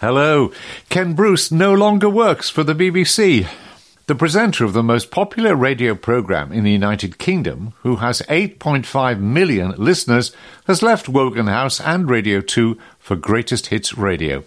[0.00, 0.50] Hello.
[0.88, 3.46] Ken Bruce no longer works for the BBC.
[4.06, 9.20] The presenter of the most popular radio programme in the United Kingdom, who has 8.5
[9.20, 10.34] million listeners,
[10.66, 14.42] has left Wogan House and Radio 2 for Greatest Hits Radio.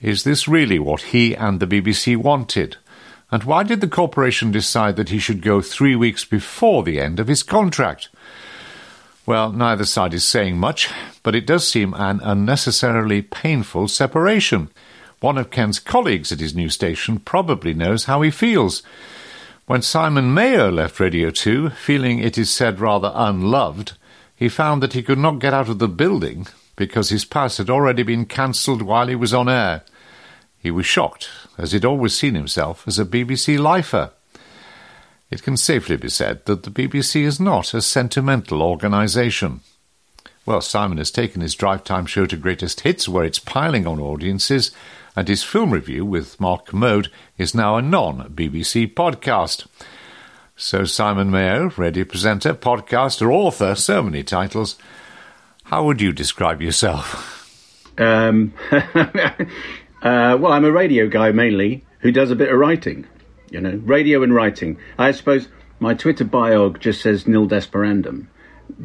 [0.00, 2.76] Is this really what he and the BBC wanted?
[3.32, 7.18] And why did the corporation decide that he should go three weeks before the end
[7.18, 8.10] of his contract?
[9.28, 10.88] Well, neither side is saying much,
[11.22, 14.70] but it does seem an unnecessarily painful separation.
[15.20, 18.82] One of Ken's colleagues at his new station probably knows how he feels.
[19.66, 23.98] When Simon Mayo left Radio 2, feeling it is said rather unloved,
[24.34, 27.68] he found that he could not get out of the building because his pass had
[27.68, 29.82] already been cancelled while he was on air.
[30.58, 34.12] He was shocked, as he'd always seen himself as a BBC lifer.
[35.30, 39.60] It can safely be said that the BBC is not a sentimental organisation.
[40.46, 44.00] Well, Simon has taken his drive time show to greatest hits, where it's piling on
[44.00, 44.70] audiences,
[45.14, 49.66] and his film review with Mark Kermode is now a non BBC podcast.
[50.56, 54.76] So, Simon Mayo, radio presenter, podcaster, author, so many titles.
[55.64, 57.44] How would you describe yourself?
[57.98, 59.34] Um, uh,
[60.02, 63.06] well, I'm a radio guy mainly who does a bit of writing
[63.50, 64.78] you know, radio and writing.
[64.98, 65.48] I suppose
[65.80, 68.26] my Twitter bio just says nil desperandum,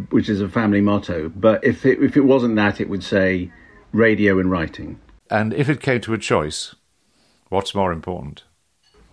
[0.10, 1.30] which is a family motto.
[1.30, 3.52] But if it, if it wasn't that, it would say
[3.92, 5.00] radio and writing.
[5.30, 6.76] And if it came to a choice,
[7.50, 8.44] what's more important?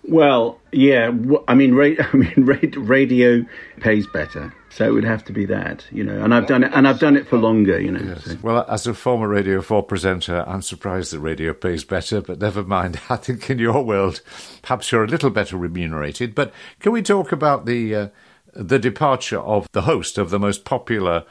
[0.02, 1.10] Well, yeah,
[1.46, 3.44] I mean, ra- I mean, radio
[3.80, 6.22] pays better, so it would have to be that, you know.
[6.22, 8.14] And I've done it, and I've done it for longer, you know.
[8.14, 8.24] Yes.
[8.24, 8.38] So.
[8.40, 12.62] Well, as a former Radio Four presenter, I'm surprised that radio pays better, but never
[12.62, 13.00] mind.
[13.10, 14.22] I think in your world,
[14.62, 16.36] perhaps you're a little better remunerated.
[16.36, 18.08] But can we talk about the uh,
[18.54, 21.24] the departure of the host of the most popular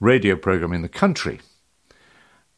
[0.00, 1.40] radio program in the country?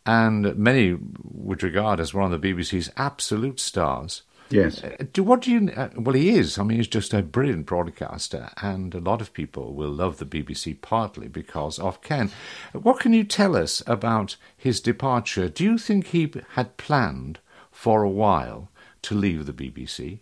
[0.07, 4.23] And many would regard as one of the BBC's absolute stars.
[4.53, 4.83] Yes.
[4.83, 5.71] Uh, do what do you?
[5.71, 6.59] Uh, well, he is.
[6.59, 10.27] I mean, he's just a brilliant broadcaster, and a lot of people will love the
[10.27, 12.31] BBC partly because of Ken.
[12.73, 15.49] What can you tell us about his departure?
[15.49, 17.39] Do you think he had planned
[17.71, 18.69] for a while
[19.03, 20.21] to leave the BBC?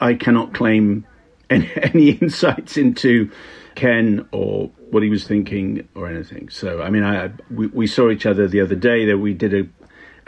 [0.00, 1.06] I cannot claim
[1.50, 3.30] any, any insights into
[3.74, 6.48] Ken or what he was thinking or anything.
[6.48, 9.04] So, I mean, I we, we saw each other the other day.
[9.06, 9.68] That we did a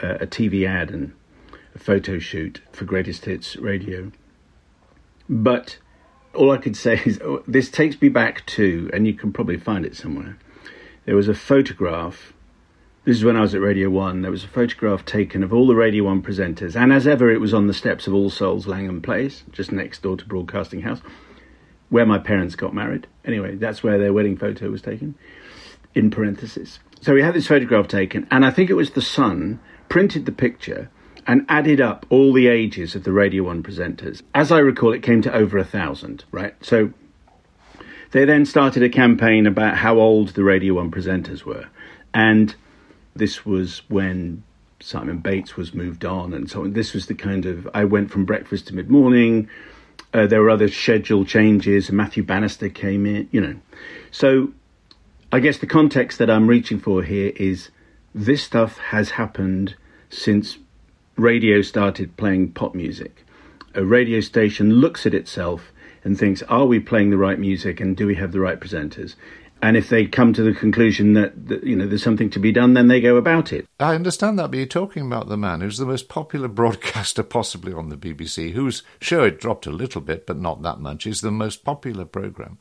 [0.01, 1.13] a TV ad and
[1.79, 4.11] photo shoot for Greatest Hits Radio.
[5.29, 5.77] But
[6.33, 9.57] all I could say is oh, this takes me back to, and you can probably
[9.57, 10.37] find it somewhere.
[11.05, 12.33] There was a photograph.
[13.05, 14.21] This is when I was at Radio 1.
[14.21, 17.41] There was a photograph taken of all the Radio 1 presenters, and as ever, it
[17.41, 21.01] was on the steps of All Souls Langham Place, just next door to Broadcasting House,
[21.89, 23.07] where my parents got married.
[23.25, 25.15] Anyway, that's where their wedding photo was taken,
[25.95, 26.79] in parentheses.
[27.01, 30.31] So we had this photograph taken, and I think it was the Sun printed the
[30.31, 30.89] picture
[31.29, 34.23] and added up all the ages of the Radio 1 presenters.
[34.33, 36.55] As I recall, it came to over a thousand, right?
[36.65, 36.91] So
[38.09, 41.67] they then started a campaign about how old the Radio 1 presenters were.
[42.15, 42.55] And
[43.15, 44.41] this was when
[44.79, 46.67] Simon Bates was moved on and so.
[46.67, 49.47] This was the kind of, I went from breakfast to mid morning.
[50.11, 51.91] Uh, there were other schedule changes.
[51.91, 53.55] Matthew Bannister came in, you know.
[54.09, 54.51] So
[55.31, 57.69] I guess the context that I'm reaching for here is
[58.15, 59.75] this stuff has happened
[60.09, 60.57] since
[61.19, 63.25] radio started playing pop music.
[63.75, 65.71] A radio station looks at itself
[66.03, 69.15] and thinks, are we playing the right music and do we have the right presenters?
[69.61, 72.53] And if they come to the conclusion that, that, you know there's something to be
[72.53, 73.67] done, then they go about it.
[73.79, 77.73] I understand that, but you're talking about the man who's the most popular broadcaster possibly
[77.73, 81.19] on the BBC, whose show it dropped a little bit, but not that much, is
[81.19, 82.57] the most popular programme.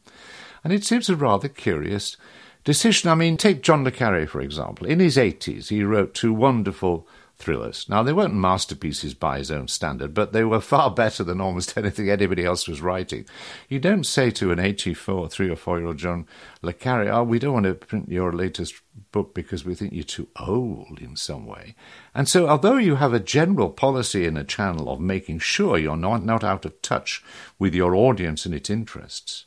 [0.64, 2.16] And it seems a rather curious
[2.64, 3.10] decision.
[3.10, 4.86] I mean, take John le Carre, for example.
[4.86, 7.06] In his 80s, he wrote two wonderful
[7.38, 7.88] thrillers.
[7.88, 11.76] Now, they weren't masterpieces by his own standard, but they were far better than almost
[11.76, 13.26] anything anybody else was writing.
[13.69, 16.27] You don't say to an 84, three or four year old John
[16.62, 18.75] Le Carre, oh, we don't want to print your latest
[19.12, 21.75] book because we think you're too old in some way.
[22.15, 25.97] And so, although you have a general policy in a channel of making sure you're
[25.97, 27.22] not, not out of touch
[27.59, 29.47] with your audience and its interests,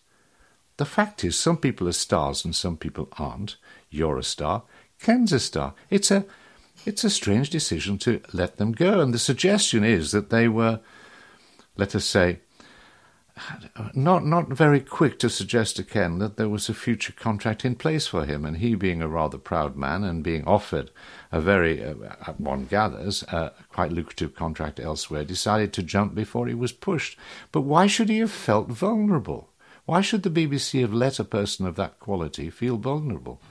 [0.78, 3.58] the fact is some people are stars and some people aren't.
[3.90, 4.64] You're a star.
[5.00, 5.74] Ken's a star.
[5.90, 6.26] It's a
[6.86, 9.00] it's a strange decision to let them go.
[9.00, 10.80] And the suggestion is that they were,
[11.78, 12.40] let us say,
[13.94, 17.76] not not very quick to suggest to Ken that there was a future contract in
[17.76, 20.92] place for him, and he, being a rather proud man and being offered
[21.32, 21.94] a very, uh,
[22.38, 27.18] one gathers, uh, quite lucrative contract elsewhere, decided to jump before he was pushed.
[27.52, 29.50] But why should he have felt vulnerable?
[29.86, 33.42] Why should the BBC have let a person of that quality feel vulnerable?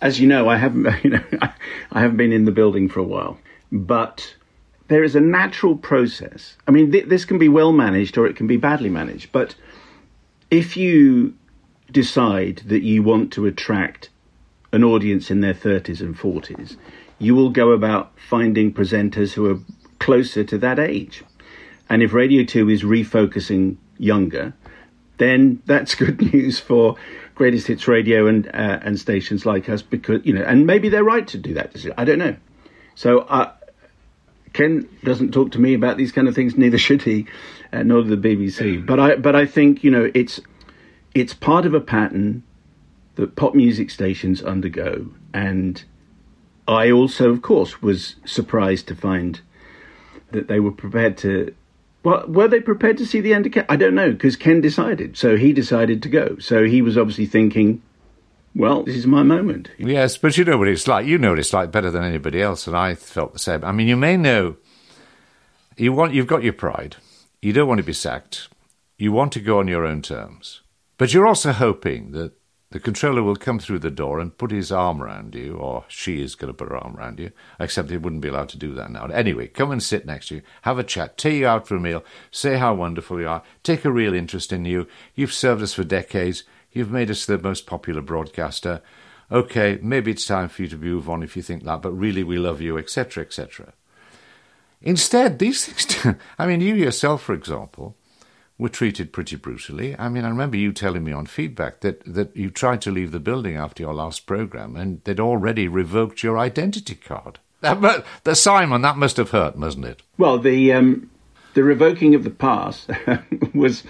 [0.00, 1.24] As you know, I haven't, you know,
[1.92, 3.38] I haven't been in the building for a while,
[3.72, 4.34] but
[4.88, 6.56] there is a natural process.
[6.66, 9.54] I mean, th- this can be well managed or it can be badly managed, but
[10.50, 11.34] if you
[11.90, 14.08] decide that you want to attract
[14.72, 16.76] an audience in their 30s and 40s,
[17.18, 19.58] you will go about finding presenters who are
[19.98, 21.24] closer to that age.
[21.90, 24.54] And if Radio 2 is refocusing younger,
[25.16, 26.96] then that's good news for
[27.38, 31.04] Greatest Hits Radio and uh, and stations like us because you know, and maybe they're
[31.04, 31.74] right to do that.
[31.96, 32.36] I don't know.
[32.96, 33.52] So uh,
[34.52, 36.58] Ken doesn't talk to me about these kind of things.
[36.58, 37.26] Neither should he,
[37.72, 38.84] uh, nor the BBC.
[38.84, 40.40] But I but I think you know it's
[41.14, 42.42] it's part of a pattern
[43.14, 45.84] that pop music stations undergo, and
[46.66, 49.40] I also, of course, was surprised to find
[50.32, 51.54] that they were prepared to.
[52.04, 53.66] Well, were they prepared to see the end of Ken?
[53.68, 56.38] I don't know because Ken decided, so he decided to go.
[56.38, 57.82] So he was obviously thinking,
[58.54, 59.70] well, this is my moment.
[59.78, 61.06] Yes, but you know what it's like.
[61.06, 63.64] You know what it's like better than anybody else, and I felt the same.
[63.64, 64.56] I mean, you may know
[65.76, 66.96] you want you've got your pride.
[67.40, 68.48] You don't want to be sacked.
[68.96, 70.62] You want to go on your own terms,
[70.96, 72.32] but you're also hoping that
[72.70, 76.20] the controller will come through the door and put his arm around you, or she
[76.20, 78.74] is going to put her arm around you, except he wouldn't be allowed to do
[78.74, 79.06] that now.
[79.06, 81.80] Anyway, come and sit next to you, have a chat, take you out for a
[81.80, 84.86] meal, say how wonderful you are, take a real interest in you.
[85.14, 86.44] You've served us for decades.
[86.70, 88.82] You've made us the most popular broadcaster.
[89.32, 92.22] Okay, maybe it's time for you to move on if you think that, but really
[92.22, 93.72] we love you, etc., etc.
[94.82, 97.96] Instead, these things, I mean, you yourself, for example,
[98.58, 99.96] were treated pretty brutally.
[99.98, 103.12] I mean, I remember you telling me on feedback that, that you tried to leave
[103.12, 107.38] the building after your last program and they'd already revoked your identity card.
[107.60, 110.02] That, the Simon, that must have hurt, mustn't it?
[110.16, 111.10] Well, the um,
[111.54, 112.86] the revoking of the pass
[113.54, 113.82] was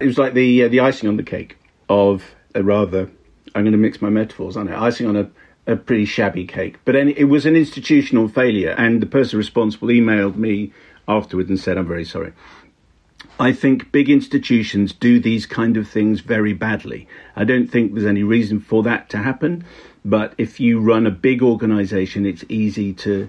[0.00, 1.56] it was like the uh, the icing on the cake
[1.88, 2.22] of
[2.54, 3.10] a rather,
[3.54, 4.86] I'm going to mix my metaphors, aren't I?
[4.86, 5.30] Icing on a,
[5.66, 6.76] a pretty shabby cake.
[6.84, 10.72] But any, it was an institutional failure, and the person responsible emailed me
[11.08, 12.32] afterwards and said, I'm very sorry.
[13.38, 17.06] I think big institutions do these kind of things very badly.
[17.34, 19.64] I don't think there's any reason for that to happen,
[20.04, 23.28] but if you run a big organization, it's easy to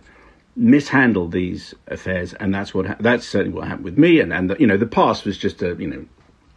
[0.56, 4.20] mishandle these affairs, and that's what ha- that's certainly what happened with me.
[4.20, 6.06] And and the, you know, the past was just a you know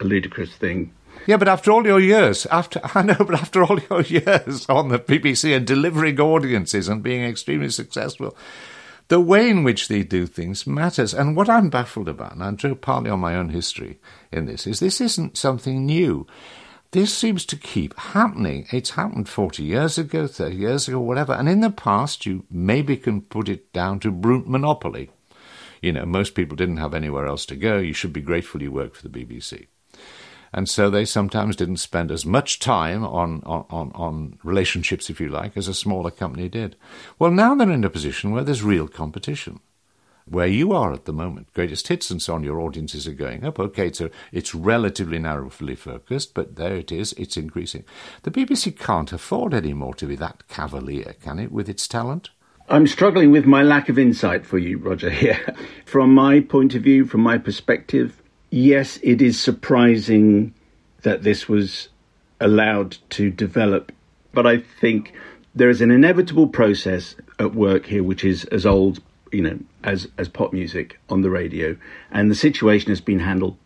[0.00, 0.92] a ludicrous thing
[1.26, 4.88] yeah, but after all your years, after I know, but after all your years on
[4.88, 8.36] the BBC and delivering audiences and being extremely successful,
[9.10, 11.12] the way in which they do things matters.
[11.12, 13.98] And what I'm baffled about, and I drew partly on my own history
[14.30, 16.28] in this, is this isn't something new.
[16.92, 18.66] This seems to keep happening.
[18.70, 21.32] It's happened 40 years ago, 30 years ago, whatever.
[21.32, 25.10] And in the past, you maybe can put it down to brute monopoly.
[25.82, 27.78] You know, most people didn't have anywhere else to go.
[27.78, 29.66] You should be grateful you worked for the BBC
[30.52, 35.28] and so they sometimes didn't spend as much time on, on, on, relationships, if you
[35.28, 36.76] like, as a smaller company did.
[37.18, 39.60] Well, now they're in a position where there's real competition.
[40.26, 43.44] Where you are at the moment, greatest hits and so on, your audiences are going
[43.44, 43.58] up.
[43.58, 47.84] Okay, so it's relatively narrowly focused, but there it is, it's increasing.
[48.22, 52.30] The BBC can't afford anymore to be that cavalier, can it, with its talent?
[52.68, 55.54] I'm struggling with my lack of insight for you, Roger, here.
[55.84, 58.19] From my point of view, from my perspective,
[58.50, 60.54] yes, it is surprising
[61.02, 61.88] that this was
[62.40, 63.92] allowed to develop,
[64.32, 65.12] but I think
[65.54, 69.00] there is an inevitable process at work here, which is as old,
[69.32, 71.76] you know, as as pop music on the radio,
[72.10, 73.56] and the situation has been handled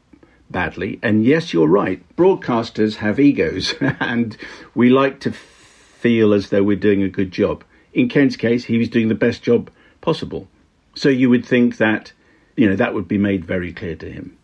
[0.50, 0.98] badly.
[1.02, 2.02] And yes, you're right.
[2.16, 4.36] Broadcasters have egos, and
[4.74, 7.64] we like to feel as though we're doing a good job.
[7.92, 9.70] In Ken's case, he was doing the best job
[10.00, 10.48] possible.
[10.94, 12.12] So you would think that,
[12.56, 14.36] you know, that would be made very clear to him.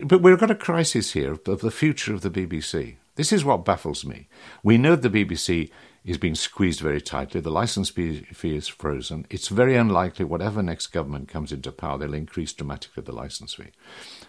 [0.00, 2.96] But we've got a crisis here of the future of the BBC.
[3.14, 4.28] This is what baffles me.
[4.64, 5.70] We know the BBC
[6.04, 7.40] is being squeezed very tightly.
[7.40, 9.24] The licence fee is frozen.
[9.30, 13.70] It's very unlikely, whatever next government comes into power, they'll increase dramatically the licence fee.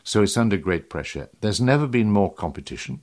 [0.04, 1.30] So it's under great pressure.
[1.42, 3.02] There's never been more competition.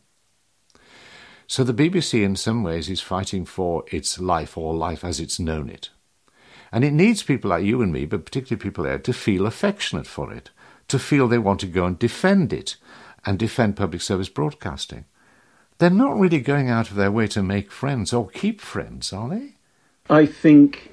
[1.48, 5.40] So the BBC, in some ways, is fighting for its life or life as it's
[5.40, 5.90] known it.
[6.70, 10.06] And it needs people like you and me, but particularly people there, to feel affectionate
[10.06, 10.50] for it
[10.92, 12.76] to feel they want to go and defend it
[13.24, 15.06] and defend public service broadcasting.
[15.78, 19.28] They're not really going out of their way to make friends or keep friends, are
[19.30, 19.54] they?
[20.10, 20.90] I think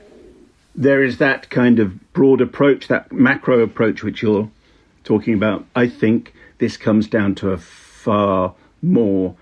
[0.74, 4.50] there is that kind of broad approach, that macro approach which you're
[5.04, 5.66] talking about.
[5.76, 9.36] I think this comes down to a far more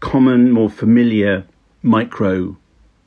[0.00, 1.44] common, more familiar
[1.82, 2.56] micro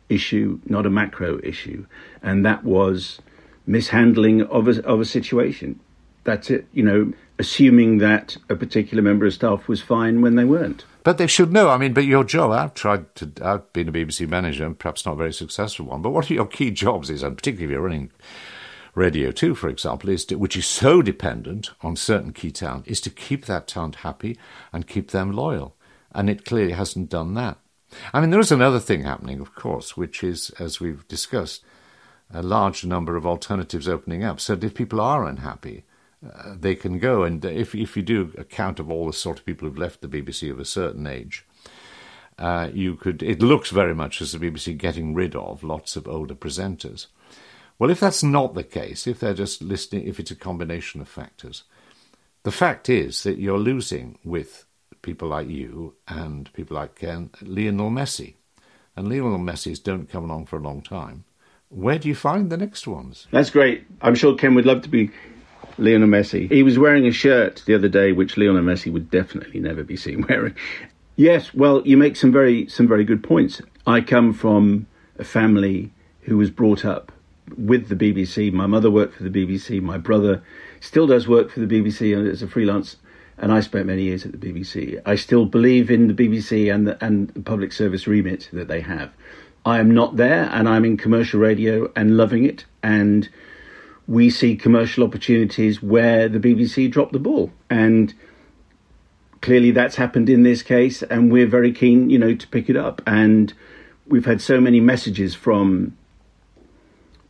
[0.07, 1.85] issue, not a macro issue,
[2.23, 3.21] and that was
[3.67, 5.81] mishandling of a, of a situation
[6.25, 6.61] that's it.
[6.61, 10.85] Uh, you know, assuming that a particular member of staff was fine when they weren't.
[11.03, 11.69] But they should know.
[11.69, 15.05] I mean, but your job, I've tried to, I've been a BBC manager, and perhaps
[15.05, 17.71] not a very successful one, but what are your key jobs is, and particularly if
[17.71, 18.11] you're running
[18.95, 23.01] Radio 2, for example, is to, which is so dependent on certain key talent, is
[23.01, 24.37] to keep that talent happy
[24.71, 25.75] and keep them loyal.
[26.13, 27.57] And it clearly hasn't done that.
[28.13, 31.63] I mean, there is another thing happening, of course, which is, as we've discussed,
[32.33, 34.39] a large number of alternatives opening up.
[34.39, 35.83] So if people are unhappy,
[36.55, 37.23] they can go.
[37.23, 40.01] And if, if you do a count of all the sort of people who've left
[40.01, 41.45] the BBC of a certain age,
[42.37, 43.23] uh, you could.
[43.23, 47.07] It looks very much as the BBC getting rid of lots of older presenters.
[47.77, 51.09] Well, if that's not the case, if they're just listening, if it's a combination of
[51.09, 51.63] factors,
[52.43, 54.65] the fact is that you're losing with
[55.01, 58.35] people like you and people like Ken, Lionel Messi.
[58.95, 61.25] And Lionel Messi's don't come along for a long time.
[61.69, 63.27] Where do you find the next ones?
[63.31, 63.85] That's great.
[64.01, 65.11] I'm sure Ken would love to be
[65.77, 66.51] Lionel Messi.
[66.51, 69.95] He was wearing a shirt the other day, which Lionel Messi would definitely never be
[69.97, 70.55] seen wearing.
[71.15, 73.61] Yes, well, you make some very some very good points.
[73.87, 75.91] I come from a family
[76.21, 77.11] who was brought up
[77.57, 78.51] with the BBC.
[78.51, 79.81] My mother worked for the BBC.
[79.81, 80.43] My brother
[80.79, 82.97] still does work for the BBC as a freelance,
[83.37, 85.01] and I spent many years at the BBC.
[85.05, 88.81] I still believe in the BBC and the, and the public service remit that they
[88.81, 89.13] have.
[89.65, 92.65] I am not there, and I'm in commercial radio and loving it.
[92.83, 93.29] And
[94.07, 98.13] we see commercial opportunities where the BBC dropped the ball, and
[99.41, 101.03] clearly that's happened in this case.
[101.03, 103.01] And we're very keen, you know, to pick it up.
[103.05, 103.53] And
[104.07, 105.95] we've had so many messages from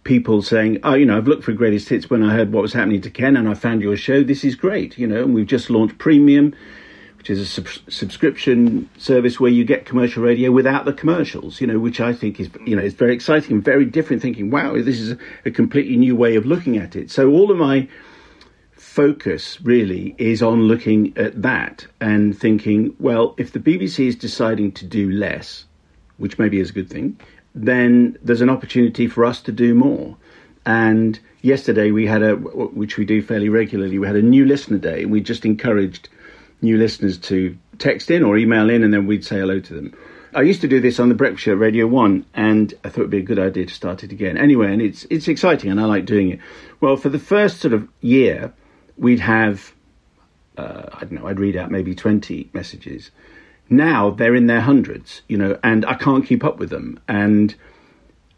[0.03, 2.73] people saying, "Oh, you know, I've looked for greatest hits when I heard what was
[2.73, 4.23] happening to Ken, and I found your show.
[4.23, 6.53] This is great, you know." And we've just launched Premium,
[7.25, 11.65] which is a sub- subscription service where you get commercial radio without the commercials, you
[11.65, 14.21] know, which I think is, you know, is very exciting and very different.
[14.21, 17.09] Thinking, wow, this is a completely new way of looking at it.
[17.09, 17.87] So all of my
[18.73, 24.71] focus really is on looking at that and thinking, well, if the BBC is deciding
[24.73, 25.65] to do less,
[26.17, 27.19] which maybe is a good thing,
[27.55, 30.15] then there's an opportunity for us to do more.
[30.63, 34.77] And yesterday we had a, which we do fairly regularly, we had a new listener
[34.77, 36.07] day, and we just encouraged
[36.61, 39.93] new listeners to text in or email in, and then we'd say hello to them.
[40.33, 43.09] I used to do this on the Breakfast Show Radio One, and I thought it'd
[43.11, 44.37] be a good idea to start it again.
[44.37, 46.39] Anyway, and it's it's exciting, and I like doing it.
[46.81, 48.53] Well, for the first sort of year,
[48.97, 49.73] we'd have
[50.57, 53.11] uh, I don't know, I'd read out maybe twenty messages,
[53.69, 56.99] now they're in their hundreds, you know, and I can't keep up with them.
[57.07, 57.55] And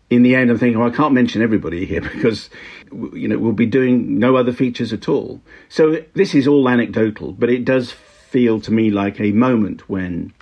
[0.10, 2.50] in the end, I'm thinking, well, I can't mention everybody here because,
[2.92, 5.42] you know, we'll be doing no other features at all.
[5.70, 10.34] So this is all anecdotal, but it does feel to me like a moment when,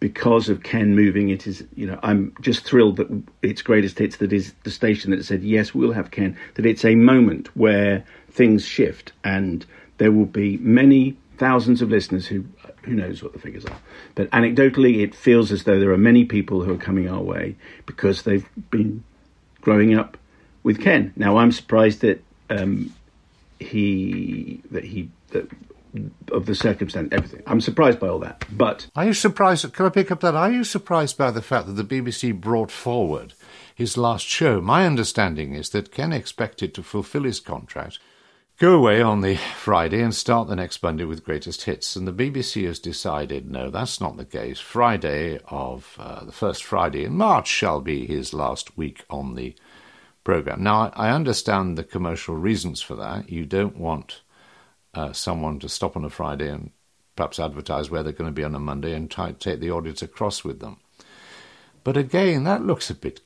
[0.00, 4.16] because of Ken moving, it is, you know, I'm just thrilled that it's greatest hits
[4.18, 8.04] that is the station that said, yes, we'll have Ken, that it's a moment where
[8.30, 9.64] things shift and
[9.98, 12.44] there will be many thousands of listeners who
[12.82, 13.78] who knows what the figures are.
[14.14, 17.56] But anecdotally, it feels as though there are many people who are coming our way
[17.84, 19.02] because they've been
[19.60, 20.16] growing up
[20.62, 21.12] with Ken.
[21.16, 22.94] Now, I'm surprised that um,
[23.58, 25.50] he that he that
[26.32, 27.42] of the circumstance, everything.
[27.46, 28.44] I'm surprised by all that.
[28.50, 29.72] But are you surprised?
[29.72, 30.34] Can I pick up that?
[30.34, 33.34] Are you surprised by the fact that the BBC brought forward
[33.74, 34.60] his last show?
[34.60, 37.98] My understanding is that Ken expected to fulfil his contract
[38.58, 41.94] go away on the Friday and start the next Monday with greatest hits.
[41.94, 44.58] And the BBC has decided no, that's not the case.
[44.58, 49.54] Friday of uh, the first Friday in March shall be his last week on the
[50.24, 50.62] program.
[50.62, 53.30] Now, I understand the commercial reasons for that.
[53.30, 54.22] You don't want
[54.94, 56.70] uh, someone to stop on a Friday and
[57.14, 60.44] perhaps advertise where they're going to be on a Monday and take the audience across
[60.44, 60.78] with them.
[61.84, 63.20] But again, that looks a bit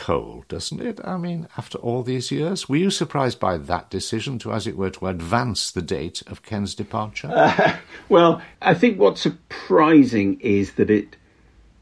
[0.00, 0.98] cold, doesn't it?
[1.04, 4.76] I mean, after all these years, were you surprised by that decision to, as it
[4.76, 7.30] were, to advance the date of Ken's departure?
[7.30, 7.76] Uh,
[8.08, 11.16] well, I think what's surprising is that it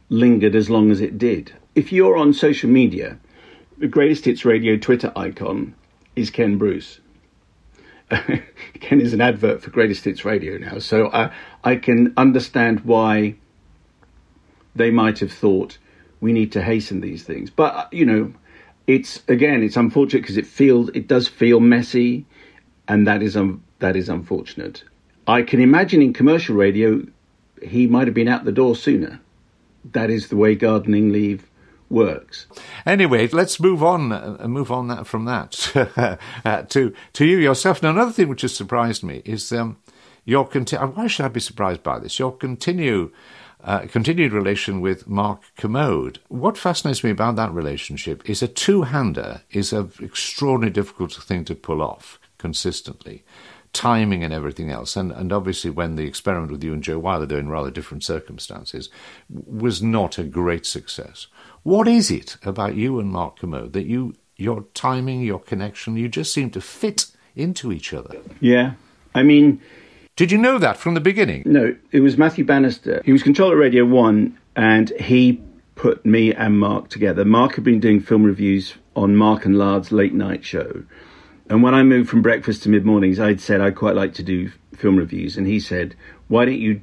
[0.09, 1.53] lingered as long as it did.
[1.77, 3.19] If you're on social media,
[3.79, 5.77] the greatest hits radio Twitter icon
[6.17, 6.99] is Ken Bruce.
[8.81, 11.31] Ken is an advert for Greatest Hits Radio now, so I,
[11.63, 13.37] I can understand why
[14.75, 15.79] they might have thought
[16.21, 17.51] we need to hasten these things.
[17.51, 18.33] But uh, you know,
[18.87, 22.27] it's again, it's unfortunate because it feels it does feel messy,
[22.87, 24.85] and that is um, that is unfortunate.
[25.27, 27.07] I can imagine in commercial radio,
[27.63, 29.21] he might have been out the door sooner.
[29.93, 31.49] That is the way gardening leave
[31.91, 32.47] works.
[32.85, 37.83] Anyway, let's move on uh, move on that from that uh, to to you yourself.
[37.83, 39.77] Now, another thing which has surprised me is um,
[40.25, 42.19] your conti- why should I be surprised by this?
[42.19, 43.13] Your continue
[43.63, 46.21] uh, continued relation with Mark Kermode.
[46.29, 51.55] What fascinates me about that relationship is a two-hander is an extraordinarily difficult thing to
[51.55, 53.25] pull off consistently.
[53.73, 57.27] Timing and everything else, and, and obviously when the experiment with you and Jo Whiley,
[57.27, 58.89] though in rather different circumstances,
[59.29, 61.27] was not a great success.
[61.65, 66.09] What is it about you and Mark Kermode that you your timing, your connection, you
[66.09, 68.17] just seem to fit into each other.
[68.41, 68.75] Yeah.
[69.15, 69.61] I mean,
[70.19, 71.45] did you know that from the beginning?
[71.47, 73.03] No, it was Matthew Bannister.
[73.05, 75.41] He was controller at Radio 1 and he
[75.77, 77.25] put me and Mark together.
[77.25, 80.83] Mark had been doing film reviews on Mark and Lard's late night show.
[81.49, 84.25] And when I moved from breakfast to mid mornings, I'd said I'd quite like to
[84.25, 85.37] do film reviews.
[85.37, 85.95] And he said,
[86.27, 86.81] Why don't you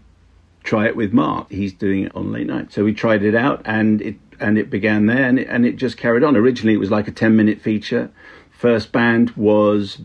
[0.63, 1.51] try it with Mark?
[1.51, 2.71] He's doing it on late night.
[2.71, 5.75] So we tried it out and it and it began there and it, and it
[5.75, 6.37] just carried on.
[6.37, 8.11] Originally, it was like a 10 minute feature.
[8.49, 9.99] First band was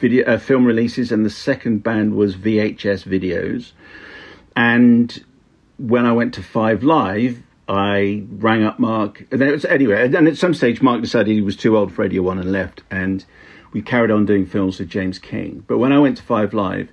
[0.00, 3.72] video uh, film releases, and the second band was VHS videos.
[4.56, 5.24] And
[5.78, 9.24] when I went to Five Live, I rang up Mark.
[9.30, 12.02] And it was, anyway, and at some stage, Mark decided he was too old for
[12.02, 12.82] Radio One and left.
[12.90, 13.24] And
[13.72, 15.64] we carried on doing films with James King.
[15.68, 16.90] But when I went to Five Live,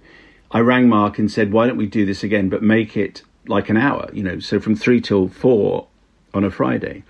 [0.52, 3.70] I rang Mark and said, "Why don't we do this again, but make it like
[3.70, 4.10] an hour?
[4.14, 5.88] You know, so from three till four
[6.34, 7.04] on a Friday."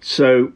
[0.00, 0.52] So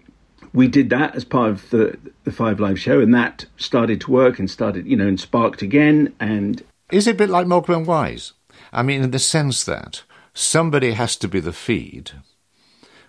[0.52, 4.10] we did that as part of the the Five Live show, and that started to
[4.10, 6.14] work and started, you know, and sparked again.
[6.20, 8.32] And is it a bit like and Wise?
[8.72, 10.02] I mean, in the sense that
[10.34, 12.12] somebody has to be the feed,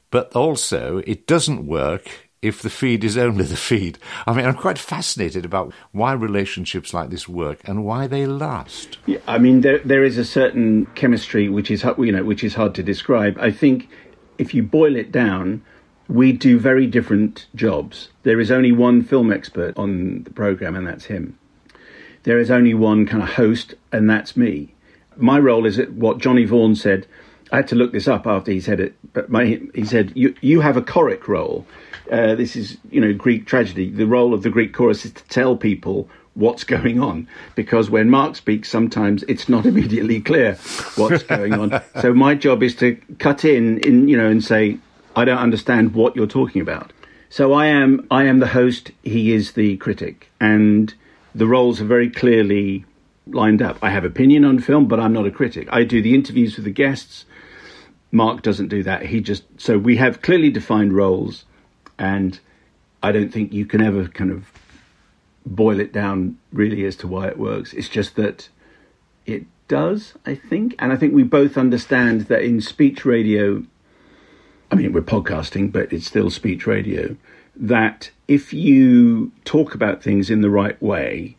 [0.10, 3.98] but also it doesn't work if the feed is only the feed.
[4.28, 8.98] I mean, I'm quite fascinated about why relationships like this work and why they last.
[9.06, 12.56] Yeah, I mean, there there is a certain chemistry which is you know which is
[12.56, 13.38] hard to describe.
[13.40, 13.90] I think
[14.38, 15.64] if you boil it down
[16.08, 18.10] we do very different jobs.
[18.24, 21.38] There is only one film expert on the program, and that's him.
[22.24, 24.74] There is only one kind of host, and that's me.
[25.16, 27.08] My role is what Johnny Vaughan said.
[27.52, 30.34] I had to look this up after he said it, but my, he said you
[30.42, 31.66] you have a choric role.
[32.12, 33.92] Uh, this is you know Greek tragedy.
[33.92, 38.10] The role of the Greek chorus is to tell people what's going on because when
[38.10, 40.56] Mark speaks, sometimes it's not immediately clear
[40.96, 41.82] what's going on.
[42.02, 44.80] So my job is to cut in, in you know, and say
[45.16, 46.92] I don't understand what you're talking about.
[47.30, 50.94] So I am I am the host, he is the critic, and
[51.34, 52.86] the roles are very clearly
[53.28, 53.78] lined up.
[53.82, 55.68] I have opinion on film, but I'm not a critic.
[55.72, 57.26] I do the interviews with the guests.
[58.12, 59.08] Mark doesn't do that.
[59.08, 61.46] He just so we have clearly defined roles,
[61.98, 62.40] and
[63.02, 64.52] I don't think you can ever kind of
[65.46, 67.74] boil it down really as to why it works.
[67.74, 68.50] It's just that
[69.26, 73.64] it does, I think, and I think we both understand that in speech radio
[74.74, 77.16] I mean, we're podcasting, but it's still speech radio,
[77.56, 81.38] that if you talk about things in the right way,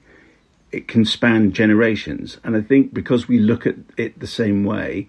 [0.70, 2.38] it can span generations.
[2.44, 5.08] And I think because we look at it the same way,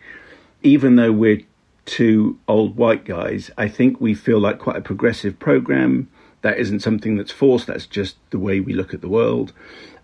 [0.63, 1.43] even though we're
[1.85, 6.09] two old white guys, I think we feel like quite a progressive program.
[6.41, 9.53] That isn't something that's forced, that's just the way we look at the world.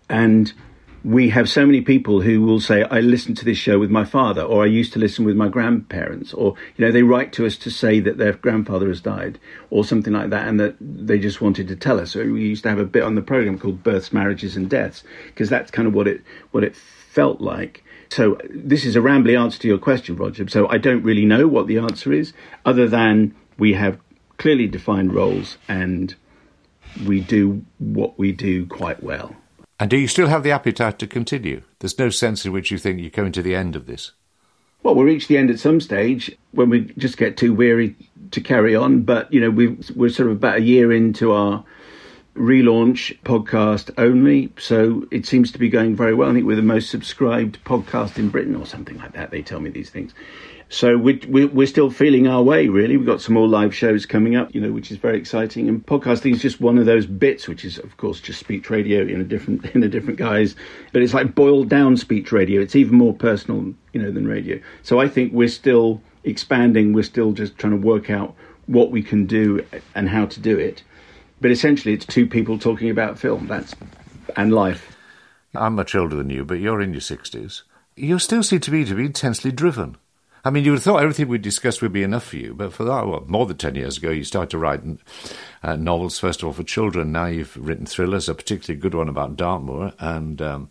[0.08, 0.52] And
[1.04, 4.04] we have so many people who will say, I listened to this show with my
[4.04, 7.46] father, or I used to listen with my grandparents, or, you know, they write to
[7.46, 11.18] us to say that their grandfather has died, or something like that, and that they
[11.18, 12.12] just wanted to tell us.
[12.12, 15.02] So we used to have a bit on the program called Births, Marriages, and Deaths,
[15.26, 17.84] because that's kind of what it, what it felt like.
[18.10, 20.46] So this is a rambly answer to your question, Roger.
[20.48, 22.32] So I don't really know what the answer is,
[22.64, 23.98] other than we have
[24.36, 26.14] clearly defined roles and
[27.06, 29.34] we do what we do quite well.
[29.78, 31.62] And do you still have the appetite to continue?
[31.80, 34.12] There's no sense in which you think you're coming to the end of this.
[34.82, 37.96] Well, we'll reach the end at some stage when we just get too weary
[38.32, 39.02] to carry on.
[39.02, 41.64] But, you know, we we're sort of about a year into our
[42.34, 44.52] relaunch podcast only.
[44.58, 46.30] So it seems to be going very well.
[46.30, 49.30] I think we're the most subscribed podcast in Britain or something like that.
[49.30, 50.14] They tell me these things.
[50.72, 52.96] So we're, we're still feeling our way, really.
[52.96, 55.68] We've got some more live shows coming up, you know, which is very exciting.
[55.68, 59.02] And podcasting is just one of those bits, which is, of course, just speech radio
[59.02, 60.56] in a different in a different guise.
[60.94, 62.62] But it's like boiled down speech radio.
[62.62, 64.58] It's even more personal, you know, than radio.
[64.82, 66.94] So I think we're still expanding.
[66.94, 69.62] We're still just trying to work out what we can do
[69.94, 70.82] and how to do it.
[71.42, 73.46] But essentially, it's two people talking about film.
[73.46, 73.74] That's
[74.36, 74.96] and life.
[75.54, 77.62] I'm much older than you, but you're in your sixties.
[77.94, 79.98] You still seem to me to be intensely driven.
[80.44, 82.72] I mean, you would have thought everything we discussed would be enough for you, but
[82.72, 84.80] for that, well, more than 10 years ago, you started to write
[85.62, 87.12] uh, novels, first of all, for children.
[87.12, 90.70] Now you've written thrillers, a particularly good one about Dartmoor, and um,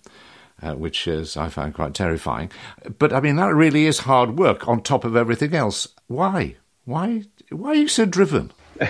[0.62, 2.52] uh, which is, I find quite terrifying.
[3.00, 5.88] But I mean, that really is hard work on top of everything else.
[6.08, 6.58] Why?
[6.84, 7.24] Why?
[7.50, 8.52] Why are you so driven?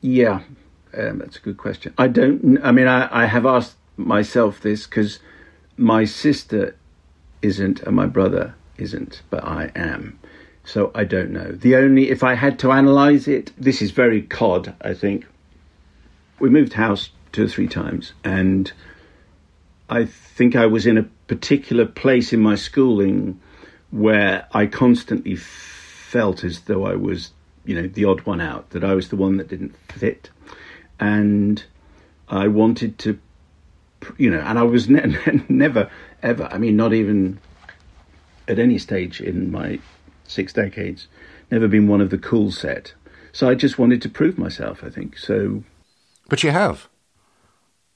[0.00, 0.42] yeah,
[0.96, 1.94] um, that's a good question.
[1.98, 5.18] I don't, I mean, I, I have asked myself this because
[5.76, 6.76] my sister
[7.42, 10.18] isn't, and my brother isn't, but I am.
[10.64, 11.52] So I don't know.
[11.52, 15.26] The only, if I had to analyse it, this is very cod, I think.
[16.38, 18.72] We moved house two or three times, and
[19.88, 23.40] I think I was in a particular place in my schooling
[23.90, 27.32] where I constantly felt as though I was,
[27.64, 30.30] you know, the odd one out, that I was the one that didn't fit.
[30.98, 31.64] and
[32.28, 33.18] I wanted to,
[34.16, 35.90] you know, and I was ne- never
[36.22, 36.48] ever.
[36.50, 37.38] I mean, not even
[38.48, 39.78] at any stage in my
[40.24, 41.08] six decades,
[41.50, 42.94] never been one of the cool set.
[43.32, 44.82] So I just wanted to prove myself.
[44.84, 45.64] I think so.
[46.28, 46.88] But you have.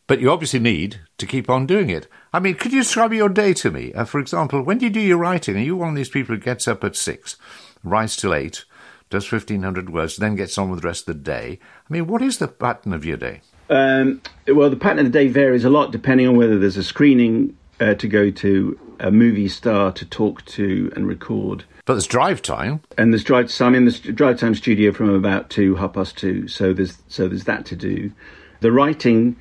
[0.06, 2.06] But you obviously need to keep on doing it.
[2.32, 3.92] I mean, could you describe your day to me?
[3.92, 5.56] Uh, for example, when do you do your writing?
[5.56, 7.36] Are you one of these people who gets up at six,
[7.82, 8.64] writes till eight,
[9.10, 11.58] does 1,500 words, then gets on with the rest of the day?
[11.88, 13.40] I mean, what is the pattern of your day?
[13.68, 16.84] Um, well, the pattern of the day varies a lot depending on whether there's a
[16.84, 21.64] screening uh, to go to, a movie star to talk to and record.
[21.84, 23.50] But there's drive time, and there's drive.
[23.50, 26.48] So I'm in the drive time studio from about two half past two.
[26.48, 28.12] So there's so there's that to do.
[28.60, 29.36] The writing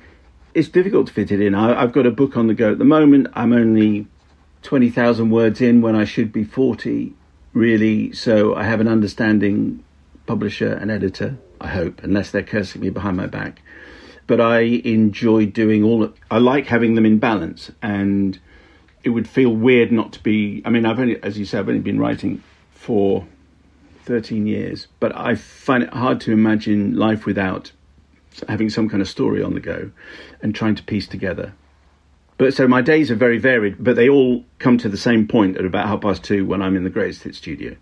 [0.56, 1.54] it's difficult to fit it in.
[1.54, 3.28] I, have got a book on the go at the moment.
[3.34, 4.06] I'm only
[4.62, 7.12] 20,000 words in when I should be 40,
[7.52, 8.10] really.
[8.14, 9.84] So I have an understanding
[10.24, 13.60] publisher and editor, I hope, unless they're cursing me behind my back.
[14.26, 17.70] But I enjoy doing all of, I like having them in balance.
[17.82, 18.38] And
[19.06, 20.60] it would feel weird not to be.
[20.64, 22.42] I mean, I've only, as you said, I've only been writing
[22.72, 23.24] for
[24.04, 27.70] 13 years, but I find it hard to imagine life without
[28.48, 29.92] having some kind of story on the go
[30.42, 31.54] and trying to piece together.
[32.36, 35.56] But so my days are very varied, but they all come to the same point
[35.56, 37.76] at about half past two when I'm in the Greatest Hits studio.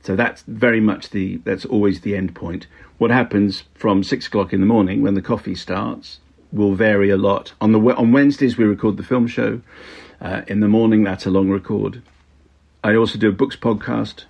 [0.00, 2.66] So that's very much the that's always the end point.
[2.96, 6.20] What happens from six o'clock in the morning when the coffee starts
[6.52, 7.52] will vary a lot.
[7.60, 9.60] On the on Wednesdays we record the film show.
[10.20, 12.02] Uh, in the morning that's a long record.
[12.84, 14.24] I also do a books podcast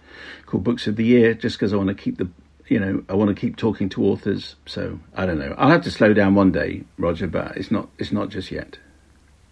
[0.46, 2.29] called Books of the Year, just because I want to keep the
[2.70, 4.55] you know, I want to keep talking to authors.
[4.64, 5.55] So I don't know.
[5.59, 7.90] I'll have to slow down one day, Roger, but it's not.
[7.98, 8.79] It's not just yet.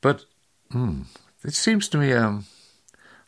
[0.01, 0.25] But
[0.71, 1.03] hmm,
[1.45, 2.13] it seems to me.
[2.13, 2.47] Um,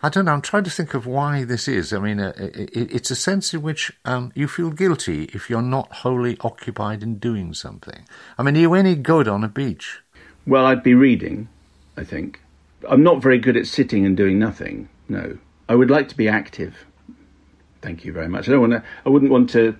[0.03, 0.33] I don't know.
[0.33, 1.92] I'm trying to think of why this is.
[1.92, 5.61] I mean, uh, it, it's a sense in which um, you feel guilty if you're
[5.61, 8.07] not wholly occupied in doing something.
[8.38, 10.01] I mean, are you any good on a beach?
[10.46, 11.49] Well, I'd be reading.
[11.96, 12.40] I think
[12.88, 14.88] I'm not very good at sitting and doing nothing.
[15.08, 15.38] No,
[15.68, 16.86] I would like to be active.
[17.82, 18.48] Thank you very much.
[18.48, 18.84] I don't want to.
[19.04, 19.76] I wouldn't want to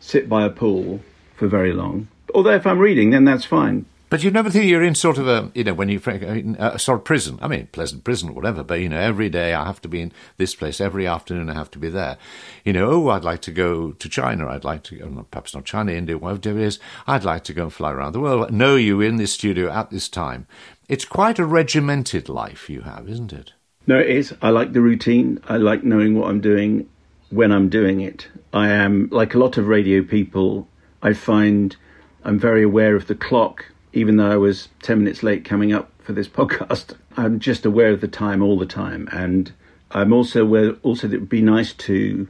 [0.00, 1.00] sit by a pool
[1.36, 2.08] for very long.
[2.34, 3.86] Although if I'm reading, then that's fine.
[4.10, 6.52] But you never think you're in sort of a, you know, when you a uh,
[6.58, 7.38] uh, sort of prison.
[7.42, 8.62] I mean, pleasant prison, or whatever.
[8.62, 10.80] But you know, every day I have to be in this place.
[10.80, 12.16] Every afternoon I have to be there.
[12.64, 14.48] You know, oh, I'd like to go to China.
[14.48, 16.78] I'd like to go, perhaps not China, India, whatever it is.
[17.06, 18.50] I'd like to go and fly around the world.
[18.50, 20.46] No, you in this studio at this time.
[20.88, 23.52] It's quite a regimented life you have, isn't it?
[23.86, 24.34] No, it is.
[24.40, 25.40] I like the routine.
[25.48, 26.88] I like knowing what I'm doing
[27.30, 28.28] when I'm doing it.
[28.52, 30.68] I am, like a lot of radio people,
[31.02, 31.76] I find
[32.24, 35.90] I'm very aware of the clock, even though I was 10 minutes late coming up
[35.98, 36.96] for this podcast.
[37.16, 39.08] I'm just aware of the time all the time.
[39.12, 39.52] And
[39.90, 42.28] I'm also aware, also that it would be nice to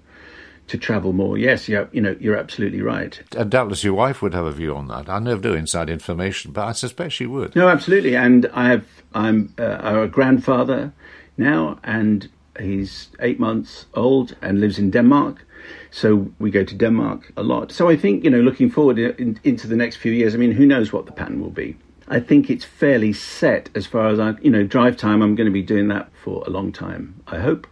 [0.68, 1.38] to travel more.
[1.38, 3.22] Yes, yeah, you know, you're absolutely right.
[3.32, 5.08] And uh, doubtless your wife would have a view on that.
[5.08, 7.56] I know no inside information, but I suspect she would.
[7.56, 8.14] No, absolutely.
[8.14, 10.92] And I have, I'm uh, a grandfather
[11.38, 15.44] now, and He's eight months old and lives in Denmark.
[15.90, 17.72] So we go to Denmark a lot.
[17.72, 20.52] So I think, you know, looking forward in, into the next few years, I mean,
[20.52, 21.76] who knows what the pattern will be.
[22.08, 25.22] I think it's fairly set as far as I, you know, drive time.
[25.22, 27.66] I'm going to be doing that for a long time, I hope.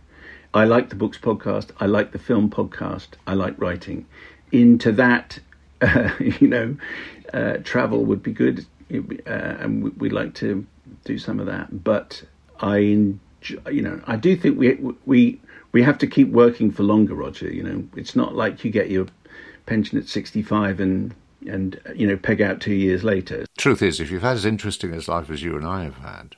[0.52, 1.70] I like the books podcast.
[1.80, 3.08] I like the film podcast.
[3.26, 4.06] I like writing.
[4.52, 5.38] Into that,
[5.80, 6.76] uh, you know,
[7.32, 8.66] uh, travel would be good.
[8.90, 10.64] Uh, and we'd like to
[11.04, 11.82] do some of that.
[11.82, 12.22] But
[12.60, 13.16] I
[13.70, 15.40] you know, I do think we we
[15.76, 17.52] we have to keep working for longer, Roger.
[17.52, 19.08] You know, it's not like you get your
[19.66, 21.14] pension at sixty five and
[21.46, 23.44] and you know peg out two years later.
[23.58, 26.36] Truth is, if you've had as interesting a life as you and I have had,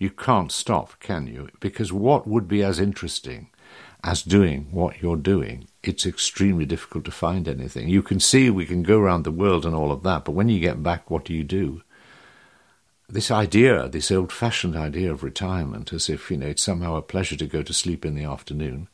[0.00, 1.48] you can't stop, can you?
[1.60, 3.50] Because what would be as interesting
[4.02, 5.68] as doing what you're doing?
[5.84, 7.88] It's extremely difficult to find anything.
[7.88, 10.48] You can see we can go around the world and all of that, but when
[10.48, 11.82] you get back, what do you do?
[13.12, 17.02] This idea, this old fashioned idea of retirement, as if, you know, it's somehow a
[17.02, 18.88] pleasure to go to sleep in the afternoon,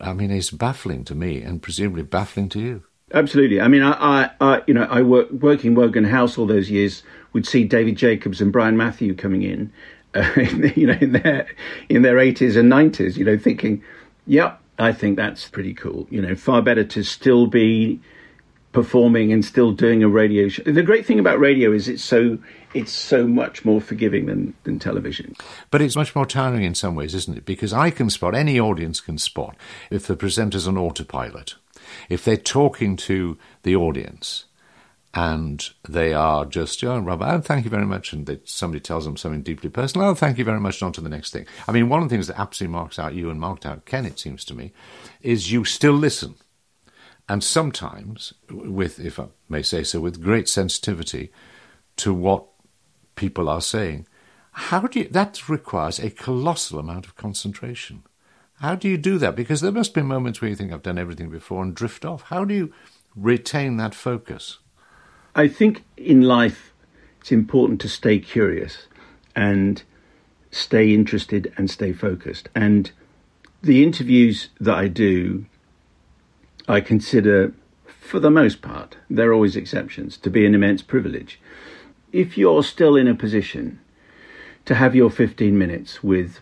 [0.00, 2.82] I mean, it's baffling to me and presumably baffling to you.
[3.12, 3.60] Absolutely.
[3.60, 7.02] I mean, I, I, I you know, I work working Wogan House all those years.
[7.34, 9.72] Would see David Jacobs and Brian Matthew coming in,
[10.14, 10.28] uh,
[10.74, 11.46] you know, in their
[11.88, 13.16] in their eighties and nineties.
[13.16, 13.84] You know, thinking,
[14.26, 16.08] yep, I think that's pretty cool.
[16.10, 18.00] You know, far better to still be
[18.76, 20.62] performing and still doing a radio show.
[20.62, 22.36] The great thing about radio is it's so
[22.74, 25.34] it's so much more forgiving than, than television.
[25.70, 27.46] But it's much more tiring in some ways, isn't it?
[27.46, 29.56] Because I can spot, any audience can spot,
[29.90, 31.54] if the presenter's on autopilot,
[32.10, 34.44] if they're talking to the audience
[35.14, 38.12] and they are just, oh, Robert, oh, thank you very much.
[38.12, 41.00] And they, somebody tells them something deeply personal, oh, thank you very much, on to
[41.00, 41.46] the next thing.
[41.66, 44.04] I mean, one of the things that absolutely marks out you and marked out Ken,
[44.04, 44.74] it seems to me,
[45.22, 46.34] is you still listen
[47.28, 51.32] and sometimes with, if I may say so, with great sensitivity
[51.96, 52.46] to what
[53.16, 54.06] people are saying.
[54.52, 58.04] How do you, that requires a colossal amount of concentration.
[58.60, 59.36] How do you do that?
[59.36, 62.22] Because there must be moments where you think I've done everything before and drift off.
[62.22, 62.72] How do you
[63.14, 64.58] retain that focus?
[65.34, 66.72] I think in life
[67.20, 68.86] it's important to stay curious
[69.34, 69.82] and
[70.50, 72.48] stay interested and stay focused.
[72.54, 72.90] And
[73.62, 75.44] the interviews that I do,
[76.68, 77.52] I consider,
[77.86, 81.40] for the most part, there are always exceptions, to be an immense privilege.
[82.12, 83.78] If you're still in a position
[84.64, 86.40] to have your 15 minutes with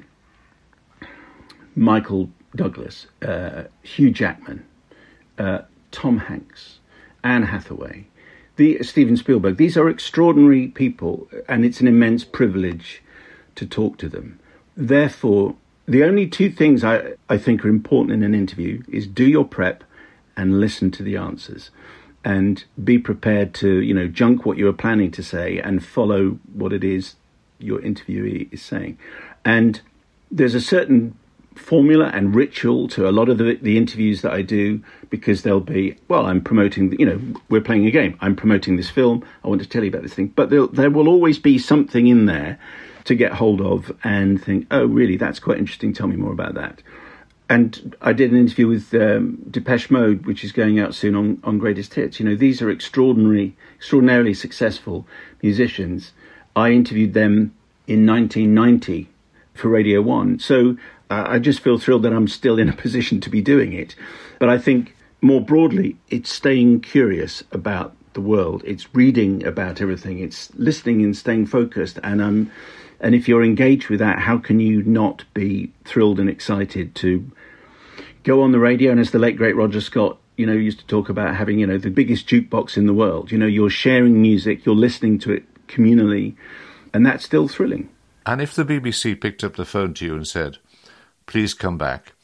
[1.77, 4.65] Michael Douglas, uh, Hugh Jackman,
[5.39, 5.61] uh,
[5.91, 6.79] Tom Hanks,
[7.23, 8.07] Anne Hathaway,
[8.57, 9.57] the Steven Spielberg.
[9.57, 13.03] These are extraordinary people, and it's an immense privilege
[13.57, 14.39] to talk to them.
[14.77, 15.57] Therefore,
[15.87, 19.45] the only two things I, I think are important in an interview is do your
[19.45, 19.85] prep
[20.37, 21.71] and listen to the answers
[22.25, 26.39] and be prepared to, you know, junk what you were planning to say and follow
[26.53, 27.17] what it is
[27.59, 28.99] your interviewee is saying.
[29.45, 29.81] And
[30.31, 31.17] there's a certain
[31.55, 35.61] formula and ritual to a lot of the, the interviews that I do because they'll
[35.61, 38.17] be, well, I'm promoting, you know, we're playing a game.
[38.21, 39.25] I'm promoting this film.
[39.45, 40.29] I want to tell you about this thing.
[40.29, 42.59] But there will always be something in there
[43.05, 45.93] to get hold of and think, oh, really, that's quite interesting.
[45.93, 46.83] Tell me more about that.
[47.49, 51.41] And I did an interview with um, Depeche Mode, which is going out soon on,
[51.45, 52.19] on Greatest Hits.
[52.19, 55.07] You know, these are extraordinary, extraordinarily successful
[55.43, 56.13] musicians.
[56.57, 57.55] I interviewed them
[57.87, 59.11] in 1990
[59.53, 60.39] for Radio 1.
[60.39, 60.79] So
[61.11, 63.95] uh, I just feel thrilled that I'm still in a position to be doing it.
[64.39, 68.63] But I think more broadly, it's staying curious about the world.
[68.65, 70.19] It's reading about everything.
[70.19, 71.99] It's listening and staying focused.
[72.03, 72.51] And um,
[73.01, 77.31] and if you're engaged with that, how can you not be thrilled and excited to
[78.23, 78.91] go on the radio?
[78.91, 81.67] And as the late great Roger Scott, you know, used to talk about having, you
[81.67, 83.31] know, the biggest jukebox in the world.
[83.31, 86.35] You know, you're sharing music, you're listening to it communally,
[86.93, 87.89] and that's still thrilling.
[88.27, 90.59] And if the BBC picked up the phone to you and said,
[91.27, 92.15] please come back.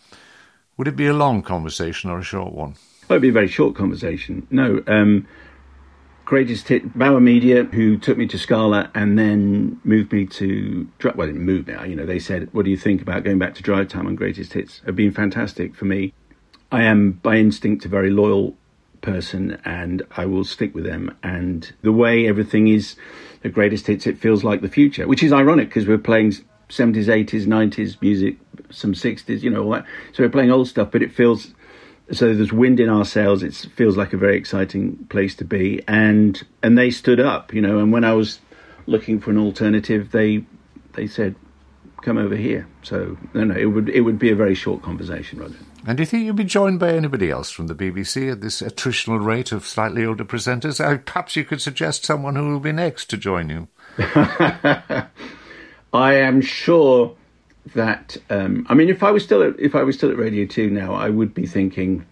[0.76, 2.76] Would it be a long conversation or a short one?
[3.08, 4.46] Well, it'd be a very short conversation.
[4.50, 5.26] No, um,
[6.30, 11.26] greatest hit Bauer Media, who took me to Scala and then moved me to well,
[11.26, 11.74] didn't move me.
[11.88, 14.14] You know, they said, "What do you think about going back to Drive Time on
[14.14, 16.12] Greatest Hits?" Have been fantastic for me.
[16.70, 18.56] I am by instinct a very loyal
[19.00, 21.12] person, and I will stick with them.
[21.24, 22.94] And the way everything is,
[23.42, 26.34] the greatest hits, it feels like the future, which is ironic because we're playing
[26.68, 28.36] 70s, 80s, 90s music,
[28.70, 29.84] some 60s, you know, all that.
[30.12, 31.54] So we're playing old stuff, but it feels
[32.12, 33.42] so there's wind in our sails.
[33.42, 37.60] It feels like a very exciting place to be, and and they stood up, you
[37.60, 37.78] know.
[37.78, 38.40] And when I was
[38.86, 40.44] looking for an alternative, they
[40.94, 41.34] they said,
[42.02, 45.38] "Come over here." So no, no, it would it would be a very short conversation,
[45.38, 45.56] Roger.
[45.86, 48.60] And do you think you'd be joined by anybody else from the BBC at this
[48.60, 50.78] attritional rate of slightly older presenters?
[50.78, 53.68] Uh, perhaps you could suggest someone who will be next to join you.
[55.92, 57.16] I am sure
[57.74, 60.46] that um, I mean, if I was still at, if I was still at Radio
[60.46, 62.06] Two now, I would be thinking,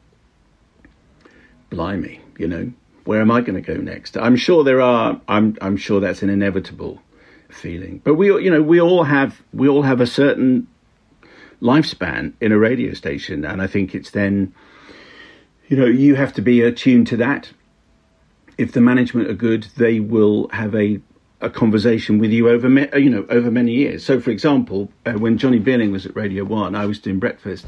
[1.70, 2.72] "Blimey, you know,
[3.04, 5.20] where am I going to go next?" I'm sure there are.
[5.28, 7.02] I'm I'm sure that's an inevitable
[7.48, 8.00] feeling.
[8.04, 10.66] But we, you know, we all have we all have a certain
[11.60, 14.54] lifespan in a radio station, and I think it's then,
[15.68, 17.52] you know, you have to be attuned to that.
[18.56, 21.00] If the management are good, they will have a
[21.40, 24.04] a conversation with you over uh, you know over many years.
[24.04, 27.66] So, for example, uh, when Johnny Beerling was at Radio One, I was doing breakfast,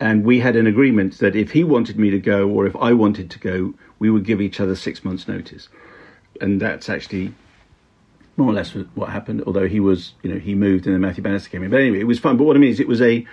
[0.00, 2.92] and we had an agreement that if he wanted me to go or if I
[2.92, 5.68] wanted to go, we would give each other six months' notice,
[6.40, 7.34] and that's actually
[8.36, 9.42] more or less what happened.
[9.46, 11.70] Although he was, you know, he moved and then Matthew Bannister came in.
[11.70, 12.38] But anyway, it was fun.
[12.38, 13.26] But what I mean is, it was a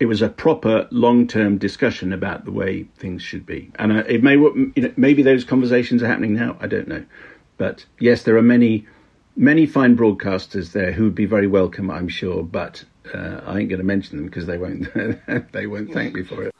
[0.00, 4.22] it was a proper long-term discussion about the way things should be, and uh, it
[4.24, 6.56] may you know, maybe those conversations are happening now.
[6.60, 7.04] I don't know,
[7.56, 8.84] but yes, there are many
[9.36, 13.68] many fine broadcasters there who would be very welcome, I'm sure, but uh, I ain't
[13.68, 14.88] going to mention them because they won't
[15.52, 16.54] they won't thank me for it.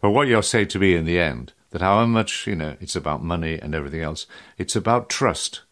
[0.00, 2.96] But what you'll say to me in the end, that however much, you know, it's
[2.96, 4.26] about money and everything else,
[4.58, 5.62] it's about trust.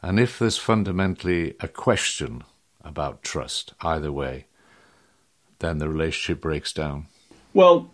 [0.00, 2.42] And if there's fundamentally a question
[2.82, 4.46] about trust, either way,
[5.60, 7.06] then the relationship breaks down.
[7.54, 7.90] Well,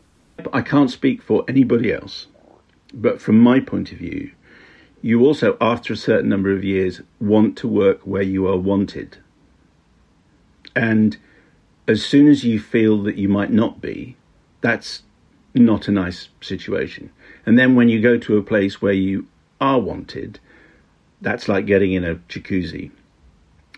[0.53, 2.27] I can't speak for anybody else,
[2.95, 4.31] but from my point of view,
[5.03, 9.19] you also, after a certain number of years, want to work where you are wanted.
[10.75, 11.17] And
[11.87, 14.17] as soon as you feel that you might not be,
[14.61, 15.03] that's
[15.55, 17.11] not a nice situation.
[17.47, 19.27] And then when you go to a place where you
[19.61, 20.39] are wanted,
[21.21, 22.91] that's like getting in a jacuzzi.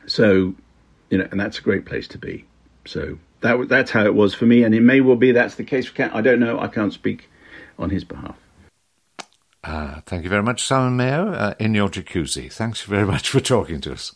[0.06, 0.54] So,
[1.10, 2.44] you know, and that's a great place to be.
[2.84, 5.64] So that that's how it was for me, and it may well be that's the
[5.64, 6.10] case for Ken.
[6.10, 6.58] I don't know.
[6.58, 7.28] I can't speak
[7.78, 8.36] on his behalf.
[9.62, 12.50] Uh, thank you very much, Simon Mayo, uh, in your jacuzzi.
[12.52, 14.14] Thanks very much for talking to us.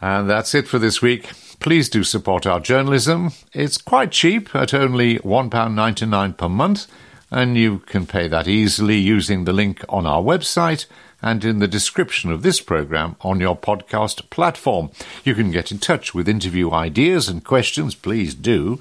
[0.00, 1.30] And that's it for this week.
[1.58, 3.32] Please do support our journalism.
[3.54, 6.86] It's quite cheap at only £1.99 per month,
[7.30, 10.86] and you can pay that easily using the link on our website
[11.22, 14.90] and in the description of this program on your podcast platform.
[15.24, 18.78] You can get in touch with interview ideas and questions, please do,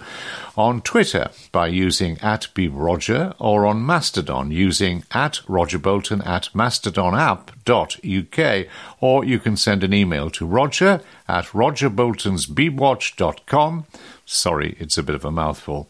[0.58, 8.67] on Twitter by using at BeebRoger or on Mastodon using at Roger Bolton at mastodonapp.uk
[9.01, 13.86] or you can send an email to roger at rogerboltonsbeebwatch.com.
[14.25, 15.89] Sorry, it's a bit of a mouthful.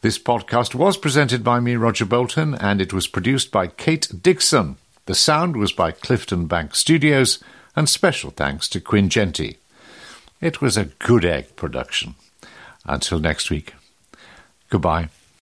[0.00, 4.76] This podcast was presented by me, Roger Bolton, and it was produced by Kate Dixon.
[5.06, 7.42] The sound was by Clifton Bank Studios,
[7.74, 9.58] and special thanks to Quinn Genty.
[10.40, 12.14] It was a good egg production.
[12.84, 13.74] Until next week,
[14.70, 15.08] goodbye.